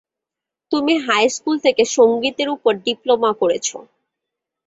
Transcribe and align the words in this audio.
তুমি 0.71 0.93
high 1.05 1.25
school 1.35 1.55
থেকে 1.65 1.83
সঙ্গীতের 1.95 2.47
উপর 2.55 2.71
ডিপ্লোমা 2.85 3.31
করেছ। 3.41 3.67